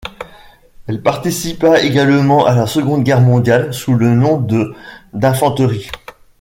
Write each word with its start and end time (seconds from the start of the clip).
Elle 0.87 1.03
participa 1.03 1.81
également 1.81 2.47
à 2.47 2.55
la 2.55 2.65
Seconde 2.65 3.03
Guerre 3.03 3.21
mondiale 3.21 3.71
sous 3.71 3.93
le 3.93 4.15
nom 4.15 4.39
de 4.39 4.73
d'infanterie. 5.13 5.91